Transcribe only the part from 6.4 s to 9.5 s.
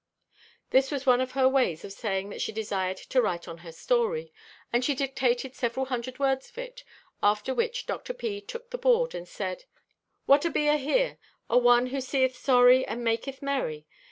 of it, after which Dr. P. took the board and she